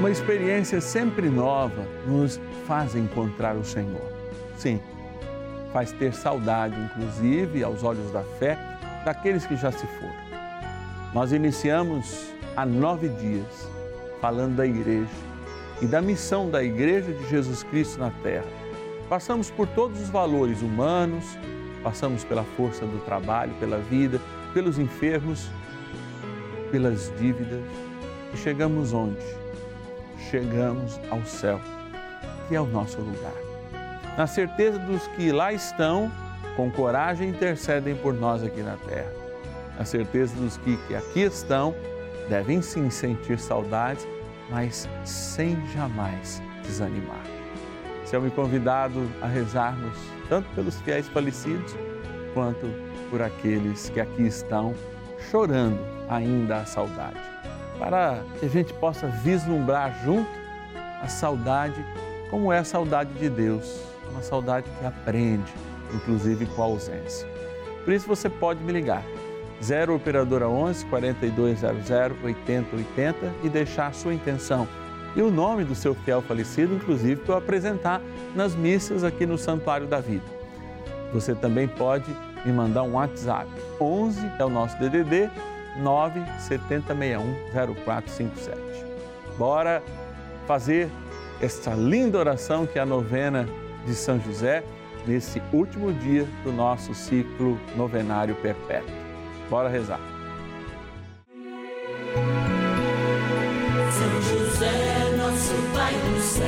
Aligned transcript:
Uma 0.00 0.10
experiência 0.10 0.80
sempre 0.80 1.28
nova 1.28 1.86
nos 2.06 2.40
faz 2.66 2.96
encontrar 2.96 3.54
o 3.54 3.62
Senhor. 3.62 4.10
Sim, 4.56 4.80
faz 5.74 5.92
ter 5.92 6.14
saudade, 6.14 6.74
inclusive, 6.80 7.62
aos 7.62 7.84
olhos 7.84 8.10
da 8.10 8.22
fé, 8.22 8.56
daqueles 9.04 9.44
que 9.44 9.56
já 9.56 9.70
se 9.70 9.86
foram. 9.86 10.14
Nós 11.12 11.32
iniciamos 11.32 12.32
há 12.56 12.64
nove 12.64 13.10
dias 13.10 13.68
falando 14.22 14.56
da 14.56 14.64
igreja 14.64 15.10
e 15.82 15.86
da 15.86 16.00
missão 16.00 16.48
da 16.48 16.64
Igreja 16.64 17.12
de 17.12 17.28
Jesus 17.28 17.62
Cristo 17.62 18.00
na 18.00 18.10
Terra. 18.22 18.48
Passamos 19.06 19.50
por 19.50 19.68
todos 19.68 20.00
os 20.00 20.08
valores 20.08 20.62
humanos, 20.62 21.26
passamos 21.82 22.24
pela 22.24 22.44
força 22.56 22.86
do 22.86 23.04
trabalho, 23.04 23.52
pela 23.60 23.76
vida, 23.76 24.18
pelos 24.54 24.78
enfermos, 24.78 25.50
pelas 26.70 27.12
dívidas 27.18 27.60
e 28.32 28.38
chegamos 28.38 28.94
onde? 28.94 29.39
Chegamos 30.28 31.00
ao 31.10 31.24
céu, 31.24 31.60
que 32.48 32.54
é 32.54 32.60
o 32.60 32.66
nosso 32.66 33.00
lugar. 33.00 33.32
Na 34.18 34.26
certeza 34.26 34.78
dos 34.78 35.06
que 35.08 35.32
lá 35.32 35.52
estão, 35.52 36.10
com 36.56 36.70
coragem 36.70 37.30
intercedem 37.30 37.96
por 37.96 38.12
nós 38.12 38.42
aqui 38.42 38.62
na 38.62 38.76
terra. 38.76 39.12
Na 39.78 39.84
certeza 39.84 40.34
dos 40.36 40.56
que, 40.58 40.76
que 40.88 40.94
aqui 40.94 41.20
estão, 41.20 41.74
devem 42.28 42.60
sim 42.60 42.90
sentir 42.90 43.38
saudades 43.38 44.06
mas 44.50 44.88
sem 45.04 45.56
jamais 45.68 46.42
desanimar. 46.62 47.22
Me 48.20 48.30
convidado 48.32 49.08
a 49.22 49.26
rezarmos 49.28 49.96
tanto 50.28 50.48
pelos 50.56 50.80
fiéis 50.80 51.06
falecidos 51.06 51.76
quanto 52.34 52.66
por 53.08 53.22
aqueles 53.22 53.88
que 53.88 54.00
aqui 54.00 54.26
estão 54.26 54.74
chorando 55.30 55.78
ainda 56.08 56.56
a 56.56 56.64
saudade, 56.64 57.20
para 57.80 58.22
que 58.38 58.44
a 58.44 58.48
gente 58.48 58.74
possa 58.74 59.06
vislumbrar 59.08 60.04
junto 60.04 60.30
a 61.02 61.08
saudade 61.08 61.82
como 62.30 62.52
é 62.52 62.58
a 62.58 62.64
saudade 62.64 63.10
de 63.14 63.28
Deus, 63.28 63.80
uma 64.10 64.22
saudade 64.22 64.66
que 64.78 64.86
aprende, 64.86 65.52
inclusive 65.92 66.46
com 66.46 66.62
a 66.62 66.66
ausência. 66.66 67.26
Por 67.82 67.92
isso 67.92 68.06
você 68.06 68.28
pode 68.28 68.62
me 68.62 68.70
ligar 68.70 69.02
0 69.62 69.96
Operadora 69.96 70.46
11 70.48 70.84
4200 70.86 71.90
8080 72.22 73.16
e 73.42 73.48
deixar 73.48 73.88
a 73.88 73.92
sua 73.92 74.14
intenção 74.14 74.68
e 75.16 75.22
o 75.22 75.30
nome 75.30 75.64
do 75.64 75.74
seu 75.74 75.94
fiel 75.94 76.22
falecido, 76.22 76.74
inclusive, 76.74 77.16
para 77.16 77.34
eu 77.34 77.38
apresentar 77.38 78.00
nas 78.34 78.54
missas 78.54 79.02
aqui 79.02 79.26
no 79.26 79.36
Santuário 79.36 79.86
da 79.86 80.00
Vida. 80.00 80.24
Você 81.12 81.34
também 81.34 81.66
pode 81.66 82.06
me 82.44 82.52
mandar 82.52 82.84
um 82.84 82.92
WhatsApp. 82.92 83.48
11 83.80 84.30
é 84.38 84.44
o 84.44 84.48
nosso 84.48 84.78
DDD 84.78 85.28
970610457. 85.78 88.54
Bora 89.38 89.82
fazer 90.46 90.90
esta 91.40 91.72
linda 91.74 92.18
oração 92.18 92.66
que 92.66 92.78
é 92.78 92.82
a 92.82 92.86
novena 92.86 93.48
de 93.86 93.94
São 93.94 94.20
José 94.20 94.62
nesse 95.06 95.40
último 95.52 95.92
dia 95.92 96.26
do 96.44 96.52
nosso 96.52 96.94
ciclo 96.94 97.58
novenário 97.76 98.34
perpétuo. 98.36 98.94
Bora 99.48 99.68
rezar. 99.68 100.00
São 103.90 104.22
José, 104.22 105.16
nosso 105.16 105.54
Pai 105.74 105.94
do 105.94 106.20
céu, 106.20 106.46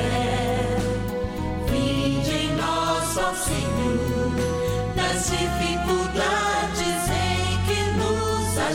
vinde 1.70 2.31
em 2.31 2.55
nós, 2.57 3.17
ó 3.17 3.34
Senhor, 3.34 4.33
nas 4.97 5.31
dificuldades 5.31 6.02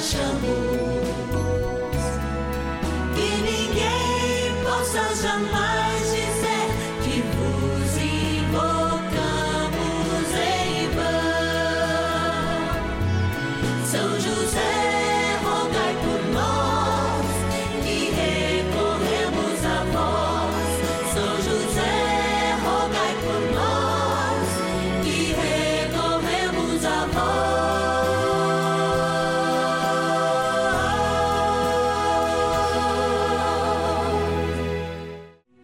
nos 0.08 0.16
achamos. 0.16 0.77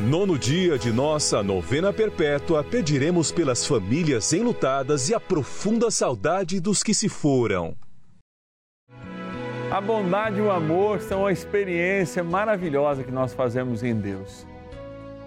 nono 0.00 0.38
dia 0.38 0.78
de 0.78 0.90
nossa 0.90 1.42
novena 1.42 1.92
perpétua, 1.92 2.64
pediremos 2.64 3.30
pelas 3.30 3.66
famílias 3.66 4.32
enlutadas 4.32 5.10
e 5.10 5.14
a 5.14 5.20
profunda 5.20 5.90
saudade 5.90 6.58
dos 6.58 6.82
que 6.82 6.94
se 6.94 7.06
foram. 7.06 7.76
A 9.70 9.80
bondade 9.80 10.38
e 10.38 10.40
o 10.40 10.50
amor 10.50 11.00
são 11.00 11.20
uma 11.20 11.32
experiência 11.32 12.24
maravilhosa 12.24 13.04
que 13.04 13.12
nós 13.12 13.34
fazemos 13.34 13.82
em 13.84 13.94
Deus. 13.94 14.46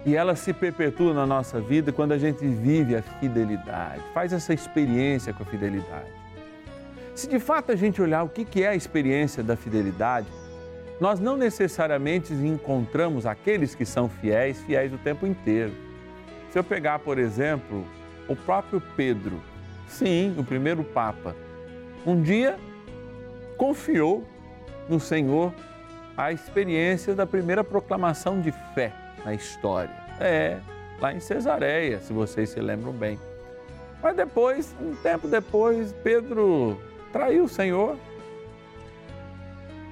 E 0.04 0.16
ela 0.16 0.34
se 0.34 0.52
perpetua 0.52 1.14
na 1.14 1.24
nossa 1.24 1.60
vida 1.60 1.92
quando 1.92 2.12
a 2.12 2.18
gente 2.18 2.44
vive 2.44 2.96
a 2.96 3.02
fidelidade, 3.02 4.02
faz 4.12 4.32
essa 4.32 4.52
experiência 4.52 5.32
com 5.32 5.44
a 5.44 5.46
fidelidade. 5.46 6.10
Se 7.14 7.28
de 7.28 7.38
fato 7.38 7.70
a 7.70 7.76
gente 7.76 8.02
olhar 8.02 8.24
o 8.24 8.28
que 8.28 8.62
é 8.62 8.68
a 8.68 8.74
experiência 8.74 9.42
da 9.42 9.56
fidelidade, 9.56 10.26
nós 11.00 11.18
não 11.18 11.36
necessariamente 11.36 12.32
encontramos 12.32 13.26
aqueles 13.26 13.74
que 13.74 13.84
são 13.84 14.08
fiéis, 14.08 14.62
fiéis 14.62 14.92
o 14.92 14.98
tempo 14.98 15.26
inteiro. 15.26 15.72
Se 16.50 16.58
eu 16.58 16.64
pegar, 16.64 17.00
por 17.00 17.18
exemplo, 17.18 17.84
o 18.28 18.36
próprio 18.36 18.80
Pedro, 18.96 19.40
sim, 19.88 20.34
o 20.38 20.44
primeiro 20.44 20.84
Papa, 20.84 21.34
um 22.06 22.20
dia 22.22 22.56
confiou 23.56 24.24
no 24.88 25.00
Senhor 25.00 25.52
a 26.16 26.32
experiência 26.32 27.14
da 27.14 27.26
primeira 27.26 27.64
proclamação 27.64 28.40
de 28.40 28.52
fé 28.74 28.92
na 29.24 29.34
história. 29.34 29.94
É, 30.20 30.58
lá 31.00 31.12
em 31.12 31.18
Cesareia, 31.18 31.98
se 32.00 32.12
vocês 32.12 32.50
se 32.50 32.60
lembram 32.60 32.92
bem. 32.92 33.18
Mas 34.02 34.14
depois, 34.14 34.74
um 34.80 34.94
tempo 34.94 35.26
depois, 35.26 35.92
Pedro 36.04 36.78
traiu 37.12 37.44
o 37.44 37.48
Senhor. 37.48 37.96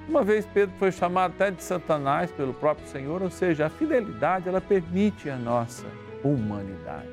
Uma 0.07 0.21
vez 0.21 0.45
Pedro 0.45 0.75
foi 0.77 0.91
chamado 0.91 1.31
até 1.31 1.49
de 1.49 1.63
Satanás 1.63 2.29
pelo 2.31 2.53
próprio 2.53 2.85
Senhor, 2.87 3.21
ou 3.21 3.29
seja, 3.29 3.67
a 3.67 3.69
fidelidade 3.69 4.49
ela 4.49 4.59
permite 4.59 5.29
a 5.29 5.37
nossa 5.37 5.85
humanidade. 6.23 7.07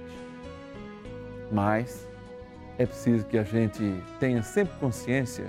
Mas 1.52 2.08
é 2.78 2.84
preciso 2.87 3.25
que 3.26 3.38
a 3.38 3.44
gente 3.44 4.02
tenha 4.19 4.42
sempre 4.42 4.76
consciência 4.78 5.46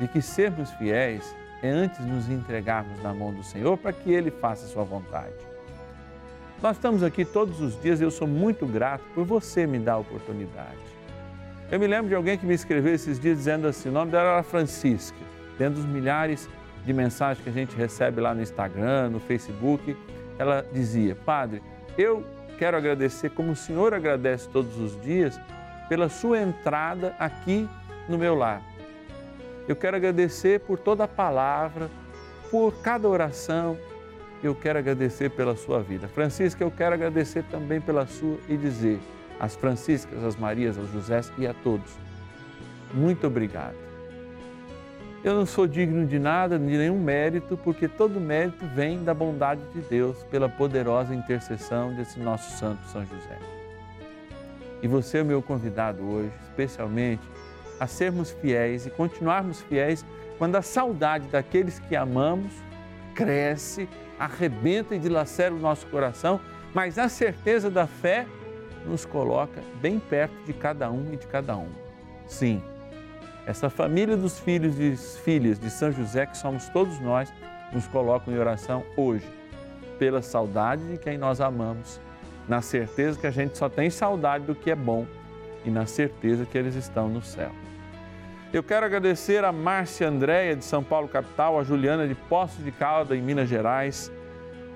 de 0.00 0.08
que 0.08 0.22
sermos 0.22 0.70
fiéis 0.72 1.34
é 1.62 1.68
antes 1.68 2.00
nos 2.06 2.28
entregarmos 2.28 3.00
na 3.02 3.12
mão 3.12 3.32
do 3.32 3.42
Senhor 3.42 3.76
para 3.76 3.92
que 3.92 4.10
Ele 4.10 4.30
faça 4.30 4.64
a 4.64 4.68
sua 4.68 4.82
vontade. 4.82 5.34
Nós 6.62 6.76
estamos 6.76 7.02
aqui 7.02 7.24
todos 7.24 7.60
os 7.60 7.80
dias 7.80 8.00
e 8.00 8.04
eu 8.04 8.10
sou 8.10 8.26
muito 8.26 8.66
grato 8.66 9.04
por 9.14 9.24
você 9.24 9.66
me 9.66 9.78
dar 9.78 9.94
a 9.94 9.98
oportunidade. 9.98 10.78
Eu 11.70 11.78
me 11.78 11.86
lembro 11.86 12.08
de 12.08 12.14
alguém 12.14 12.38
que 12.38 12.46
me 12.46 12.54
escreveu 12.54 12.94
esses 12.94 13.18
dias 13.18 13.38
dizendo 13.38 13.66
assim, 13.66 13.88
o 13.88 13.92
nome 13.92 14.10
dela 14.10 14.34
era 14.34 14.42
Francisca, 14.42 15.18
dentro 15.58 15.76
dos 15.76 15.86
milhares 15.86 16.48
de 16.84 16.92
mensagens 16.92 17.42
que 17.42 17.50
a 17.50 17.52
gente 17.52 17.76
recebe 17.76 18.20
lá 18.20 18.34
no 18.34 18.42
Instagram, 18.42 19.10
no 19.10 19.20
Facebook, 19.20 19.96
ela 20.38 20.66
dizia, 20.72 21.14
Padre, 21.14 21.62
eu 21.96 22.24
quero 22.58 22.76
agradecer, 22.76 23.30
como 23.30 23.52
o 23.52 23.56
Senhor 23.56 23.94
agradece 23.94 24.48
todos 24.48 24.78
os 24.78 25.00
dias, 25.00 25.40
pela 25.88 26.08
sua 26.08 26.40
entrada 26.40 27.14
aqui 27.18 27.68
no 28.08 28.18
meu 28.18 28.34
lar. 28.34 28.62
Eu 29.68 29.76
quero 29.76 29.96
agradecer 29.96 30.60
por 30.60 30.78
toda 30.78 31.04
a 31.04 31.08
palavra, 31.08 31.88
por 32.50 32.74
cada 32.82 33.08
oração. 33.08 33.78
Eu 34.42 34.54
quero 34.54 34.78
agradecer 34.78 35.30
pela 35.30 35.54
sua 35.54 35.80
vida. 35.80 36.08
Francisca, 36.08 36.64
eu 36.64 36.70
quero 36.70 36.94
agradecer 36.94 37.44
também 37.44 37.80
pela 37.80 38.06
sua 38.06 38.38
e 38.48 38.56
dizer 38.56 38.98
às 39.38 39.54
Franciscas, 39.56 40.22
às 40.24 40.36
Marias, 40.36 40.78
aos 40.78 40.90
Josés 40.90 41.32
e 41.36 41.46
a 41.46 41.52
todos, 41.52 41.96
muito 42.94 43.26
obrigado. 43.26 43.91
Eu 45.24 45.34
não 45.36 45.46
sou 45.46 45.68
digno 45.68 46.04
de 46.04 46.18
nada, 46.18 46.58
de 46.58 46.64
nenhum 46.64 46.98
mérito, 46.98 47.56
porque 47.56 47.86
todo 47.86 48.20
mérito 48.20 48.66
vem 48.74 49.04
da 49.04 49.14
bondade 49.14 49.62
de 49.72 49.80
Deus, 49.82 50.20
pela 50.24 50.48
poderosa 50.48 51.14
intercessão 51.14 51.94
desse 51.94 52.18
nosso 52.18 52.58
santo 52.58 52.84
São 52.88 53.06
José. 53.06 53.38
E 54.82 54.88
você 54.88 55.18
é 55.18 55.22
meu 55.22 55.40
convidado 55.40 56.02
hoje, 56.02 56.32
especialmente, 56.48 57.22
a 57.78 57.86
sermos 57.86 58.32
fiéis 58.32 58.84
e 58.84 58.90
continuarmos 58.90 59.60
fiéis 59.60 60.04
quando 60.38 60.56
a 60.56 60.62
saudade 60.62 61.28
daqueles 61.28 61.78
que 61.78 61.94
amamos 61.94 62.52
cresce, 63.14 63.88
arrebenta 64.18 64.96
e 64.96 64.98
dilacera 64.98 65.54
o 65.54 65.58
nosso 65.58 65.86
coração, 65.86 66.40
mas 66.74 66.98
a 66.98 67.08
certeza 67.08 67.70
da 67.70 67.86
fé 67.86 68.26
nos 68.84 69.04
coloca 69.04 69.60
bem 69.80 70.00
perto 70.00 70.34
de 70.44 70.52
cada 70.52 70.90
um 70.90 71.12
e 71.12 71.16
de 71.16 71.28
cada 71.28 71.56
um. 71.56 71.68
Sim, 72.26 72.60
essa 73.46 73.68
família 73.68 74.16
dos 74.16 74.38
filhos 74.38 74.78
e 74.78 74.96
filhas 75.22 75.58
de 75.58 75.70
São 75.70 75.90
José, 75.90 76.26
que 76.26 76.36
somos 76.36 76.68
todos 76.68 77.00
nós, 77.00 77.32
nos 77.72 77.88
coloca 77.88 78.30
em 78.30 78.38
oração 78.38 78.84
hoje, 78.96 79.26
pela 79.98 80.22
saudade 80.22 80.82
de 80.86 80.98
quem 80.98 81.18
nós 81.18 81.40
amamos, 81.40 82.00
na 82.48 82.60
certeza 82.60 83.18
que 83.18 83.26
a 83.26 83.30
gente 83.30 83.56
só 83.56 83.68
tem 83.68 83.90
saudade 83.90 84.44
do 84.44 84.54
que 84.54 84.70
é 84.70 84.76
bom 84.76 85.06
e 85.64 85.70
na 85.70 85.86
certeza 85.86 86.44
que 86.44 86.56
eles 86.56 86.74
estão 86.74 87.08
no 87.08 87.22
céu. 87.22 87.50
Eu 88.52 88.62
quero 88.62 88.84
agradecer 88.84 89.44
a 89.44 89.52
Márcia 89.52 90.08
Andréia, 90.08 90.54
de 90.54 90.64
São 90.64 90.84
Paulo, 90.84 91.08
capital, 91.08 91.58
a 91.58 91.64
Juliana 91.64 92.06
de 92.06 92.14
Poços 92.14 92.62
de 92.62 92.70
Calda, 92.70 93.16
em 93.16 93.22
Minas 93.22 93.48
Gerais, 93.48 94.12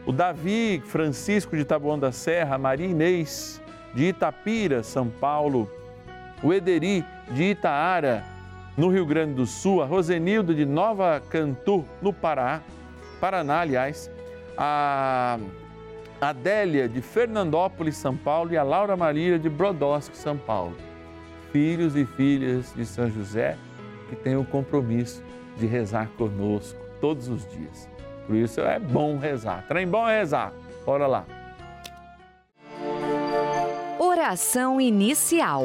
o 0.06 0.12
Davi 0.12 0.82
Francisco 0.86 1.56
de 1.56 1.64
Taboão 1.64 1.98
da 1.98 2.10
Serra, 2.10 2.54
a 2.54 2.58
Maria 2.58 2.86
Inês, 2.86 3.60
de 3.94 4.04
Itapira, 4.04 4.82
São 4.82 5.08
Paulo, 5.08 5.70
o 6.42 6.54
Ederi, 6.54 7.04
de 7.32 7.50
Itaara, 7.50 8.24
no 8.76 8.88
Rio 8.88 9.06
Grande 9.06 9.34
do 9.34 9.46
Sul, 9.46 9.82
a 9.82 9.86
Rosenildo 9.86 10.54
de 10.54 10.64
Nova 10.64 11.22
Cantu, 11.30 11.84
no 12.02 12.12
Pará, 12.12 12.62
Paraná, 13.20 13.60
aliás, 13.60 14.10
a 14.56 15.38
Adélia 16.20 16.88
de 16.88 17.00
Fernandópolis, 17.00 17.96
São 17.96 18.16
Paulo 18.16 18.52
e 18.52 18.56
a 18.56 18.62
Laura 18.62 18.96
Maria 18.96 19.38
de 19.38 19.48
Brodowski, 19.48 20.16
São 20.16 20.36
Paulo. 20.36 20.76
Filhos 21.52 21.96
e 21.96 22.04
filhas 22.04 22.72
de 22.74 22.84
São 22.84 23.10
José 23.10 23.56
que 24.08 24.16
têm 24.16 24.36
o 24.36 24.44
compromisso 24.44 25.22
de 25.56 25.66
rezar 25.66 26.08
conosco 26.18 26.78
todos 27.00 27.28
os 27.28 27.46
dias. 27.50 27.88
Por 28.26 28.36
isso 28.36 28.60
é 28.60 28.78
bom 28.78 29.18
rezar. 29.18 29.64
Trem 29.68 29.86
bom 29.86 30.08
é 30.08 30.18
rezar. 30.18 30.52
Bora 30.84 31.06
lá. 31.06 31.24
Oração 33.98 34.80
inicial. 34.80 35.64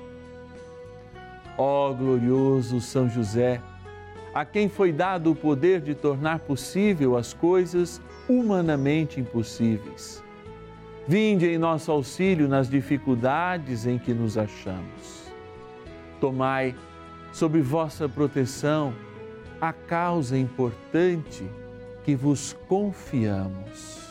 Ó 1.57 1.93
glorioso 1.93 2.79
São 2.79 3.09
José, 3.09 3.61
a 4.33 4.45
quem 4.45 4.69
foi 4.69 4.91
dado 4.91 5.31
o 5.31 5.35
poder 5.35 5.81
de 5.81 5.93
tornar 5.93 6.39
possível 6.39 7.17
as 7.17 7.33
coisas 7.33 8.01
humanamente 8.27 9.19
impossíveis. 9.19 10.23
Vinde 11.07 11.47
em 11.47 11.57
nosso 11.57 11.91
auxílio 11.91 12.47
nas 12.47 12.69
dificuldades 12.69 13.85
em 13.85 13.97
que 13.97 14.13
nos 14.13 14.37
achamos. 14.37 15.31
Tomai 16.19 16.75
sob 17.33 17.59
vossa 17.61 18.07
proteção 18.07 18.93
a 19.59 19.73
causa 19.73 20.37
importante 20.37 21.43
que 22.03 22.15
vos 22.15 22.53
confiamos. 22.67 24.10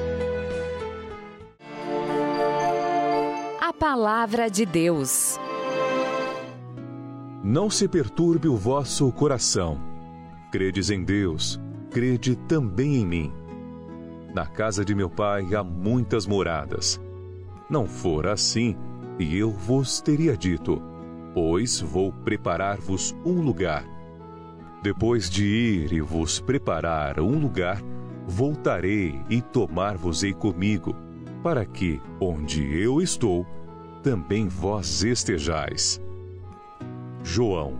Palavra 3.81 4.47
de 4.47 4.63
Deus. 4.63 5.39
Não 7.43 7.67
se 7.67 7.87
perturbe 7.87 8.47
o 8.47 8.55
vosso 8.55 9.11
coração. 9.11 9.81
Credes 10.51 10.91
em 10.91 11.03
Deus, 11.03 11.59
crede 11.89 12.35
também 12.35 12.97
em 12.97 13.05
mim. 13.07 13.33
Na 14.35 14.45
casa 14.45 14.85
de 14.85 14.93
meu 14.93 15.09
pai 15.09 15.55
há 15.55 15.63
muitas 15.63 16.27
moradas. 16.27 17.01
Não 17.71 17.87
for 17.87 18.27
assim, 18.27 18.77
e 19.17 19.35
eu 19.35 19.49
vos 19.49 19.99
teria 19.99 20.37
dito: 20.37 20.79
Pois 21.33 21.81
vou 21.81 22.13
preparar-vos 22.13 23.15
um 23.25 23.41
lugar. 23.41 23.83
Depois 24.83 25.27
de 25.27 25.43
ir 25.43 25.91
e 25.91 26.01
vos 26.01 26.39
preparar 26.39 27.19
um 27.19 27.39
lugar, 27.39 27.81
voltarei 28.27 29.19
e 29.27 29.41
tomar-vos-ei 29.41 30.35
comigo, 30.35 30.95
para 31.41 31.65
que, 31.65 31.99
onde 32.19 32.79
eu 32.79 33.01
estou, 33.01 33.43
também 34.01 34.47
vós 34.47 35.03
estejais. 35.03 36.01
João, 37.23 37.75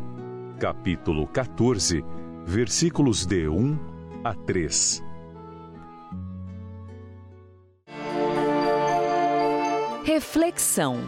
capítulo 0.59 1.25
14, 1.27 2.05
versículos 2.45 3.25
de 3.25 3.47
1 3.47 3.79
a 4.23 4.35
3. 4.35 5.03
Reflexão. 10.05 10.99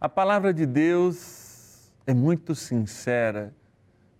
A 0.00 0.08
palavra 0.08 0.54
de 0.54 0.64
Deus 0.64 1.90
é 2.06 2.14
muito 2.14 2.54
sincera, 2.54 3.52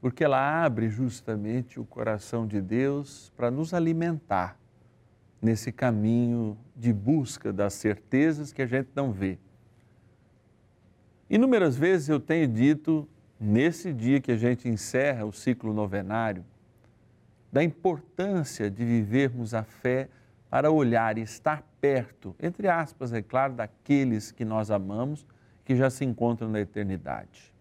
porque 0.01 0.25
ela 0.25 0.65
abre 0.65 0.89
justamente 0.89 1.79
o 1.79 1.85
coração 1.85 2.45
de 2.45 2.61
Deus 2.61 3.33
para 3.37 3.53
nos 3.53 3.73
alimentar 3.73 4.59
nesse 5.41 5.71
caminho 5.71 6.59
de 6.75 6.93
busca 6.93 7.53
das 7.53 7.75
certezas 7.75 8.53
que 8.53 8.63
a 8.63 8.67
gente 8.67 8.89
não 8.95 9.13
vê. 9.13 9.39
Inúmeras 11.29 11.77
vezes 11.77 12.09
eu 12.09 12.21
tenho 12.21 12.47
dito, 12.49 13.09
nesse 13.41 13.93
dia 13.93 14.21
que 14.21 14.33
a 14.33 14.37
gente 14.37 14.69
encerra 14.69 15.25
o 15.25 15.33
ciclo 15.33 15.73
novenário, 15.73 16.45
da 17.53 17.63
importância 17.63 18.71
de 18.71 18.85
vivermos 18.85 19.55
a 19.55 19.63
fé 19.63 20.09
para 20.51 20.71
olhar 20.71 21.19
e 21.19 21.23
estar 21.23 21.63
perto, 21.81 22.35
entre 22.41 22.69
aspas, 22.69 23.13
é 23.13 23.23
claro, 23.23 23.55
daqueles 23.55 24.31
que 24.31 24.45
nós 24.45 24.71
amamos, 24.71 25.27
que 25.65 25.75
já 25.75 25.89
se 25.89 26.05
encontram 26.05 26.49
na 26.49 26.61
eternidade. 26.61 27.53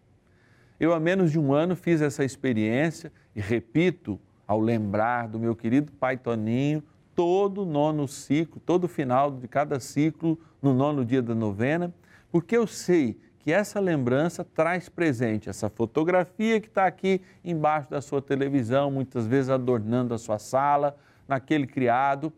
Eu, 0.80 0.94
há 0.94 1.00
menos 1.00 1.32
de 1.32 1.40
um 1.40 1.54
ano, 1.54 1.76
fiz 1.76 2.02
essa 2.02 2.24
experiência 2.24 3.12
e 3.36 3.42
repito, 3.42 4.20
ao 4.46 4.60
lembrar 4.60 5.28
do 5.28 5.40
meu 5.40 5.56
querido 5.56 5.92
pai 5.94 6.18
Toninho, 6.18 6.84
todo 7.16 7.66
nono 7.66 8.08
ciclo, 8.08 8.62
todo 8.66 8.88
final 8.88 9.32
de 9.32 9.48
cada 9.48 9.80
ciclo, 9.80 10.40
no 10.62 10.74
nono 10.74 11.06
dia 11.06 11.22
da 11.22 11.36
novena, 11.36 11.94
porque 12.32 12.58
eu 12.58 12.66
sei 12.66 13.20
que 13.40 13.52
essa 13.52 13.80
lembrança 13.80 14.44
traz 14.44 14.88
presente 14.88 15.50
essa 15.50 15.70
fotografia 15.70 16.62
que 16.62 16.68
está 16.68 16.86
aqui 16.86 17.22
embaixo 17.44 17.90
da 17.90 18.02
sua 18.02 18.22
televisão, 18.22 18.90
muitas 18.90 19.28
vezes 19.28 19.50
adornando 19.50 20.14
a 20.14 20.18
sua 20.18 20.40
sala, 20.40 20.96
naquele 21.28 21.68
criado, 21.68 22.32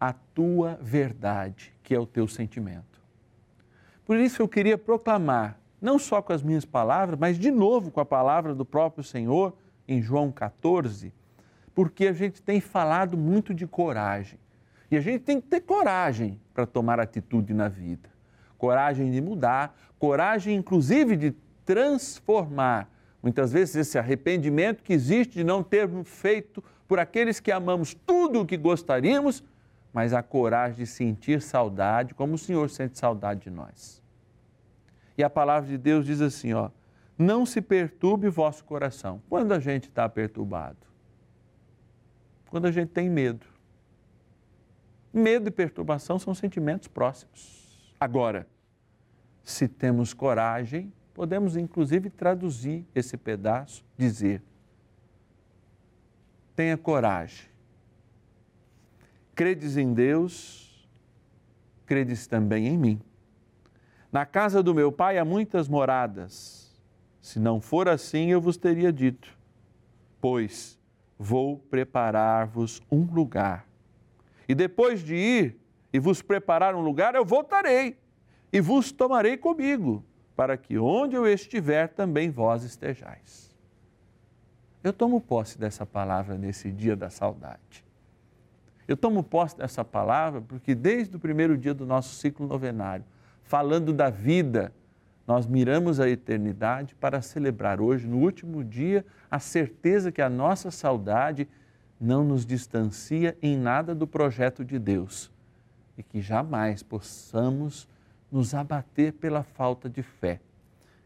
a 0.00 0.12
tua 0.12 0.76
verdade, 0.82 1.72
que 1.82 1.94
é 1.94 1.98
o 1.98 2.06
teu 2.06 2.26
sentimento. 2.26 3.00
Por 4.04 4.16
isso 4.16 4.42
eu 4.42 4.48
queria 4.48 4.76
proclamar, 4.76 5.60
não 5.80 5.96
só 5.96 6.20
com 6.20 6.32
as 6.32 6.42
minhas 6.42 6.64
palavras, 6.64 7.18
mas 7.18 7.38
de 7.38 7.52
novo 7.52 7.92
com 7.92 8.00
a 8.00 8.04
palavra 8.04 8.52
do 8.52 8.64
próprio 8.64 9.04
Senhor, 9.04 9.54
em 9.86 10.02
João 10.02 10.32
14, 10.32 11.12
porque 11.74 12.06
a 12.06 12.12
gente 12.12 12.42
tem 12.42 12.60
falado 12.60 13.16
muito 13.16 13.54
de 13.54 13.66
coragem. 13.66 14.38
E 14.90 14.96
a 14.96 15.00
gente 15.00 15.20
tem 15.20 15.40
que 15.40 15.48
ter 15.48 15.60
coragem 15.60 16.38
para 16.52 16.66
tomar 16.66 17.00
atitude 17.00 17.54
na 17.54 17.68
vida. 17.68 18.10
Coragem 18.58 19.10
de 19.10 19.20
mudar, 19.20 19.74
coragem 19.98 20.54
inclusive 20.54 21.16
de 21.16 21.34
transformar. 21.64 22.90
Muitas 23.22 23.52
vezes 23.52 23.74
esse 23.74 23.98
arrependimento 23.98 24.82
que 24.82 24.92
existe 24.92 25.34
de 25.34 25.44
não 25.44 25.62
termos 25.62 26.08
feito 26.08 26.62
por 26.86 26.98
aqueles 26.98 27.40
que 27.40 27.50
amamos 27.50 27.94
tudo 27.94 28.40
o 28.40 28.46
que 28.46 28.56
gostaríamos, 28.56 29.42
mas 29.92 30.12
a 30.12 30.22
coragem 30.22 30.84
de 30.84 30.86
sentir 30.86 31.40
saudade, 31.40 32.14
como 32.14 32.34
o 32.34 32.38
Senhor 32.38 32.68
sente 32.68 32.98
saudade 32.98 33.40
de 33.40 33.50
nós. 33.50 34.02
E 35.16 35.24
a 35.24 35.30
palavra 35.30 35.68
de 35.68 35.78
Deus 35.78 36.04
diz 36.04 36.20
assim, 36.20 36.52
ó, 36.52 36.70
não 37.16 37.46
se 37.46 37.60
perturbe 37.60 38.28
o 38.28 38.32
vosso 38.32 38.64
coração. 38.64 39.22
Quando 39.28 39.52
a 39.52 39.58
gente 39.58 39.88
está 39.88 40.08
perturbado? 40.08 40.91
Quando 42.52 42.66
a 42.66 42.70
gente 42.70 42.90
tem 42.90 43.08
medo. 43.08 43.46
Medo 45.10 45.48
e 45.48 45.50
perturbação 45.50 46.18
são 46.18 46.34
sentimentos 46.34 46.86
próximos. 46.86 47.90
Agora, 47.98 48.46
se 49.42 49.66
temos 49.66 50.12
coragem, 50.12 50.92
podemos 51.14 51.56
inclusive 51.56 52.10
traduzir 52.10 52.86
esse 52.94 53.16
pedaço, 53.16 53.82
dizer: 53.96 54.42
tenha 56.54 56.76
coragem. 56.76 57.46
Credes 59.34 59.78
em 59.78 59.94
Deus, 59.94 60.86
credes 61.86 62.26
também 62.26 62.66
em 62.66 62.76
mim. 62.76 63.00
Na 64.12 64.26
casa 64.26 64.62
do 64.62 64.74
meu 64.74 64.92
pai 64.92 65.16
há 65.16 65.24
muitas 65.24 65.68
moradas. 65.68 66.78
Se 67.18 67.40
não 67.40 67.62
for 67.62 67.88
assim, 67.88 68.30
eu 68.30 68.42
vos 68.42 68.58
teria 68.58 68.92
dito. 68.92 69.34
Pois 70.20 70.81
vou 71.22 71.56
preparar-vos 71.56 72.82
um 72.90 73.04
lugar. 73.04 73.64
E 74.48 74.54
depois 74.56 75.00
de 75.00 75.14
ir 75.14 75.56
e 75.92 76.00
vos 76.00 76.20
preparar 76.20 76.74
um 76.74 76.80
lugar, 76.80 77.14
eu 77.14 77.24
voltarei 77.24 77.96
e 78.52 78.60
vos 78.60 78.90
tomarei 78.90 79.36
comigo, 79.36 80.04
para 80.34 80.56
que 80.56 80.76
onde 80.78 81.14
eu 81.14 81.26
estiver 81.26 81.88
também 81.88 82.28
vós 82.28 82.64
estejais. 82.64 83.54
Eu 84.82 84.92
tomo 84.92 85.20
posse 85.20 85.56
dessa 85.56 85.86
palavra 85.86 86.36
nesse 86.36 86.72
dia 86.72 86.96
da 86.96 87.08
saudade. 87.08 87.84
Eu 88.88 88.96
tomo 88.96 89.22
posse 89.22 89.56
dessa 89.56 89.84
palavra 89.84 90.40
porque 90.40 90.74
desde 90.74 91.16
o 91.16 91.20
primeiro 91.20 91.56
dia 91.56 91.72
do 91.72 91.86
nosso 91.86 92.16
ciclo 92.16 92.48
novenário, 92.48 93.04
falando 93.44 93.92
da 93.92 94.10
vida, 94.10 94.74
nós 95.26 95.46
miramos 95.46 96.00
a 96.00 96.08
eternidade 96.08 96.94
para 96.94 97.22
celebrar 97.22 97.80
hoje, 97.80 98.06
no 98.06 98.18
último 98.18 98.64
dia, 98.64 99.04
a 99.30 99.38
certeza 99.38 100.10
que 100.10 100.20
a 100.20 100.28
nossa 100.28 100.70
saudade 100.70 101.48
não 102.00 102.24
nos 102.24 102.44
distancia 102.44 103.36
em 103.40 103.56
nada 103.56 103.94
do 103.94 104.06
projeto 104.06 104.64
de 104.64 104.78
Deus 104.78 105.30
e 105.96 106.02
que 106.02 106.20
jamais 106.20 106.82
possamos 106.82 107.88
nos 108.30 108.54
abater 108.54 109.12
pela 109.12 109.42
falta 109.42 109.88
de 109.88 110.02
fé, 110.02 110.40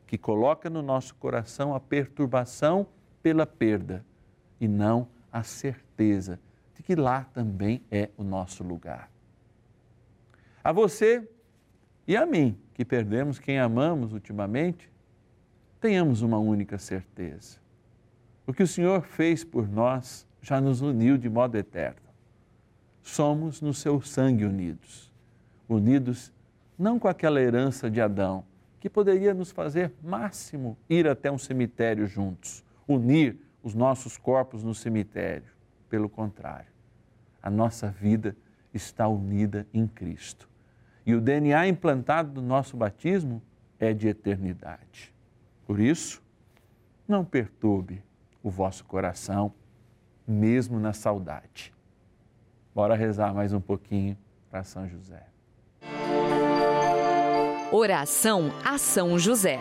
que 0.07 0.17
coloca 0.17 0.71
no 0.71 0.81
nosso 0.81 1.15
coração 1.17 1.75
a 1.75 1.81
perturbação 1.81 2.87
pela 3.23 3.45
perda 3.45 4.05
e 4.61 4.67
não 4.67 5.09
a 5.31 5.43
certeza 5.43 6.41
de 6.75 6.83
que 6.83 6.95
lá 6.95 7.25
também 7.35 7.83
é 7.91 8.09
o 8.17 8.23
nosso 8.23 8.63
lugar. 8.63 9.11
A 10.63 10.73
você 10.73 11.29
e 12.07 12.17
a 12.17 12.25
mim, 12.25 12.59
que 12.77 12.85
perdemos 12.85 13.39
quem 13.39 13.59
amamos 13.59 14.13
ultimamente, 14.13 14.93
tenhamos 15.81 16.21
uma 16.21 16.37
única 16.37 16.77
certeza. 16.77 17.59
O 18.47 18.53
que 18.53 18.63
o 18.63 18.67
Senhor 18.67 19.01
fez 19.01 19.43
por 19.43 19.67
nós 19.67 20.27
já 20.43 20.61
nos 20.61 20.83
uniu 20.83 21.17
de 21.17 21.27
modo 21.27 21.57
eterno. 21.57 22.07
Somos 23.03 23.63
no 23.63 23.73
seu 23.73 24.03
sangue 24.03 24.45
unidos. 24.45 25.11
Unidos 25.67 26.31
não 26.79 26.99
com 26.99 27.09
aquela 27.09 27.41
herança 27.41 27.91
de 27.91 27.99
Adão, 27.99 28.45
que 28.79 28.91
poderia 28.91 29.33
nos 29.33 29.51
fazer 29.51 29.91
máximo 30.03 30.77
ir 30.87 31.09
até 31.09 31.33
um 31.33 31.39
cemitério 31.39 32.07
juntos, 32.07 32.63
unir 32.87 33.39
os 33.63 33.75
nossos 33.75 34.19
corpos 34.19 34.63
no 34.63 34.75
cemitério. 34.75 35.51
Pelo 35.89 36.11
contrário, 36.11 36.69
a 37.43 37.49
nossa 37.49 37.89
vida 37.89 38.37
está 38.75 39.09
unida 39.09 39.67
em 39.73 39.87
Cristo 39.87 40.47
e 41.07 41.15
o 41.15 41.21
DNA 41.21 41.69
implantado 41.69 42.33
do 42.33 42.43
nosso 42.43 42.77
batismo 42.77 43.41
é 43.79 43.95
de 43.95 44.09
eternidade. 44.09 45.15
Por 45.65 45.79
isso, 45.79 46.21
não 47.07 47.25
perturbe 47.25 48.03
o 48.43 48.51
vosso 48.51 48.85
coração, 48.85 49.53
mesmo 50.27 50.81
na 50.81 50.93
saudade. 50.93 51.73
Bora 52.75 52.97
rezar 52.97 53.33
mais 53.33 53.53
um 53.53 53.61
pouquinho 53.61 54.19
para 54.51 54.65
São 54.65 54.89
José. 54.89 55.23
Oração 57.71 58.51
a 58.65 58.77
São 58.77 59.17
José. 59.17 59.61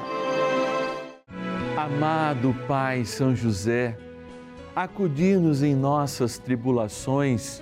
Amado 1.78 2.56
Pai 2.68 3.06
São 3.06 3.36
José, 3.36 3.96
acudir-nos 4.76 5.62
em 5.62 5.76
nossas 5.76 6.40
tribulações 6.40 7.62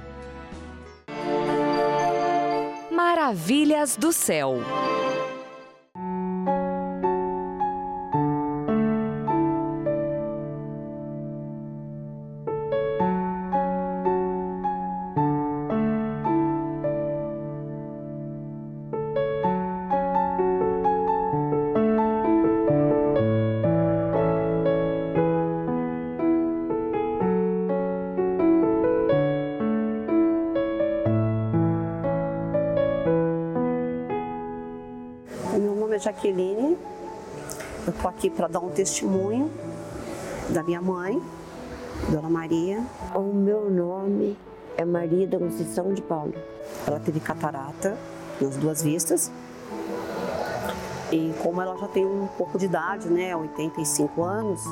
Maravilhas 3.03 3.97
do 3.97 4.13
céu. 4.13 4.59
Jaqueline, 36.01 36.77
eu 37.85 37.93
estou 37.93 38.09
aqui 38.09 38.27
para 38.27 38.47
dar 38.47 38.59
um 38.59 38.69
testemunho 38.69 39.51
da 40.49 40.63
minha 40.63 40.81
mãe, 40.81 41.21
Dona 42.09 42.27
Maria. 42.27 42.83
O 43.13 43.31
meu 43.31 43.69
nome 43.69 44.35
é 44.75 44.83
Maria 44.83 45.27
da 45.27 45.37
Conceição 45.37 45.93
de 45.93 46.01
Paulo. 46.01 46.33
Ela 46.87 46.99
teve 46.99 47.19
catarata 47.19 47.95
nas 48.41 48.57
duas 48.57 48.81
vistas. 48.81 49.31
E 51.11 51.33
como 51.43 51.61
ela 51.61 51.77
já 51.77 51.87
tem 51.87 52.03
um 52.03 52.27
pouco 52.35 52.57
de 52.57 52.65
idade, 52.65 53.07
né, 53.07 53.35
85 53.35 54.23
anos, 54.23 54.63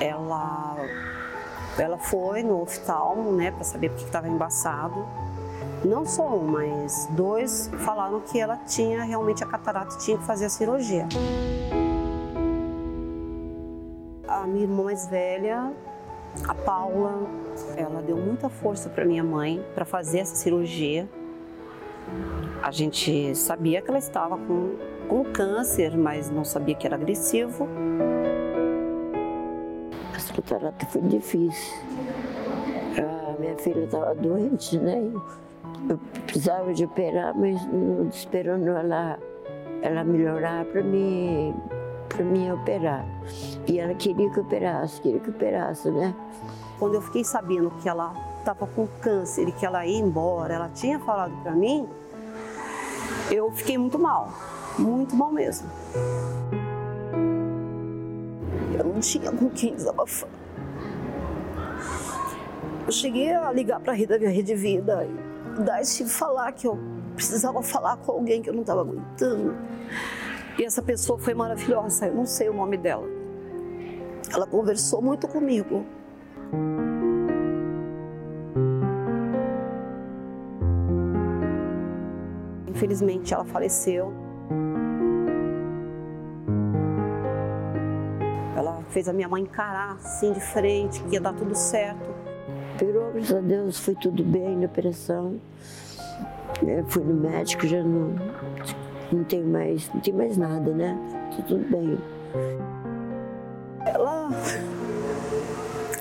ela, 0.00 0.76
ela 1.76 1.98
foi 1.98 2.42
no 2.42 2.62
oftalmo, 2.62 3.30
né, 3.32 3.50
para 3.50 3.64
saber 3.64 3.90
porque 3.90 4.04
estava 4.04 4.26
embaçado. 4.26 5.06
Não 5.84 6.04
só 6.04 6.36
um, 6.36 6.46
mas 6.46 7.08
dois 7.12 7.70
falaram 7.78 8.20
que 8.20 8.38
ela 8.38 8.56
tinha 8.58 9.02
realmente 9.02 9.42
a 9.42 9.46
catarata 9.46 9.94
e 9.94 9.98
tinha 9.98 10.18
que 10.18 10.24
fazer 10.24 10.44
a 10.44 10.48
cirurgia. 10.50 11.06
A 14.28 14.46
minha 14.46 14.64
irmã 14.64 14.84
mais 14.84 15.06
velha, 15.06 15.72
a 16.46 16.54
Paula, 16.54 17.26
ela 17.76 18.02
deu 18.02 18.16
muita 18.16 18.48
força 18.48 18.90
para 18.90 19.04
minha 19.04 19.24
mãe 19.24 19.64
para 19.74 19.84
fazer 19.84 20.18
essa 20.18 20.36
cirurgia. 20.36 21.08
A 22.62 22.70
gente 22.70 23.34
sabia 23.34 23.80
que 23.80 23.88
ela 23.88 23.98
estava 23.98 24.36
com, 24.36 24.76
com 25.08 25.24
câncer, 25.24 25.96
mas 25.96 26.30
não 26.30 26.44
sabia 26.44 26.74
que 26.74 26.86
era 26.86 26.96
agressivo. 26.96 27.66
Essa 30.14 30.34
catarata 30.34 30.84
foi 30.86 31.00
difícil. 31.02 31.78
A 32.98 33.40
minha 33.40 33.56
filha 33.56 33.84
estava 33.84 34.14
doente, 34.14 34.78
né? 34.78 35.10
Eu 35.88 35.98
precisava 36.24 36.72
de 36.72 36.84
operar, 36.84 37.36
mas 37.36 37.60
esperando 38.14 38.68
ela, 38.68 39.18
ela 39.82 40.04
melhorar 40.04 40.64
para 40.66 40.82
mim, 40.82 41.54
para 42.08 42.24
mim 42.24 42.50
operar. 42.52 43.04
E 43.66 43.78
ela 43.78 43.94
queria 43.94 44.30
que 44.30 44.38
eu 44.38 44.44
operasse, 44.44 45.00
queria 45.00 45.20
que 45.20 45.28
eu 45.28 45.34
operasse, 45.34 45.90
né? 45.90 46.14
Quando 46.78 46.94
eu 46.94 47.02
fiquei 47.02 47.24
sabendo 47.24 47.70
que 47.82 47.88
ela 47.88 48.14
estava 48.38 48.66
com 48.66 48.86
câncer 49.00 49.48
e 49.48 49.52
que 49.52 49.66
ela 49.66 49.84
ia 49.86 49.98
embora, 49.98 50.54
ela 50.54 50.68
tinha 50.68 50.98
falado 50.98 51.32
para 51.42 51.52
mim, 51.52 51.88
eu 53.30 53.50
fiquei 53.52 53.76
muito 53.76 53.98
mal, 53.98 54.32
muito 54.78 55.14
mal 55.14 55.30
mesmo. 55.30 55.68
Eu 58.78 58.84
não 58.84 59.00
tinha 59.00 59.30
com 59.30 59.50
quem 59.50 59.74
desabafar. 59.74 60.30
Eu 62.86 62.92
cheguei 62.92 63.32
a 63.32 63.52
ligar 63.52 63.78
para 63.78 63.92
a 63.92 63.96
rede 63.96 64.54
vida 64.54 65.06
e 65.60 65.64
dar 65.64 65.80
esse 65.80 66.04
falar 66.06 66.52
que 66.52 66.66
eu 66.66 66.78
precisava 67.14 67.62
falar 67.62 67.96
com 67.98 68.12
alguém 68.12 68.42
que 68.42 68.48
eu 68.48 68.54
não 68.54 68.62
estava 68.62 68.80
aguentando. 68.80 69.54
E 70.58 70.64
essa 70.64 70.82
pessoa 70.82 71.18
foi 71.18 71.34
maravilhosa, 71.34 72.06
eu 72.06 72.14
não 72.14 72.26
sei 72.26 72.48
o 72.48 72.54
nome 72.54 72.76
dela. 72.76 73.06
Ela 74.32 74.46
conversou 74.46 75.02
muito 75.02 75.28
comigo. 75.28 75.84
Infelizmente 82.68 83.34
ela 83.34 83.44
faleceu. 83.44 84.12
Ela 88.56 88.82
fez 88.88 89.08
a 89.08 89.12
minha 89.12 89.28
mãe 89.28 89.42
encarar 89.42 89.96
assim 89.96 90.32
de 90.32 90.40
frente, 90.40 91.02
que 91.04 91.14
ia 91.14 91.20
dar 91.20 91.34
tudo 91.34 91.54
certo. 91.54 92.19
Graças 92.82 93.36
a 93.36 93.40
Deus, 93.40 93.78
foi 93.78 93.94
tudo 93.94 94.24
bem 94.24 94.56
na 94.56 94.64
operação. 94.64 95.38
Eu 96.66 96.82
fui 96.86 97.04
no 97.04 97.12
médico, 97.12 97.66
já 97.66 97.82
não, 97.82 98.14
não 99.12 99.22
tem 99.24 99.44
mais, 99.44 99.92
não 99.92 100.00
tem 100.00 100.14
mais 100.14 100.38
nada, 100.38 100.72
né? 100.72 100.98
Tá 101.36 101.42
tudo 101.42 101.70
bem. 101.70 101.98
Ela, 103.84 104.30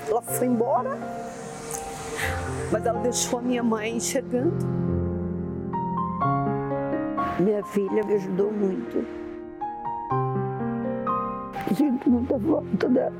ela 0.08 0.22
foi 0.22 0.48
embora, 0.48 0.98
mas 2.72 2.86
ela 2.86 3.02
deixou 3.02 3.39
a 3.39 3.42
minha 3.42 3.62
mãe 3.62 3.98
enxergando. 3.98 4.56
Minha 7.42 7.63
filha 7.65 8.06
me 8.06 8.13
ajudou 8.13 8.54
muito. 8.54 9.06
Sinto 11.76 12.10
muita 12.10 12.39
falta 12.39 12.88
dela. 12.88 13.13